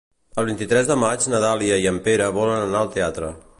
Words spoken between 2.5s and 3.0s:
anar al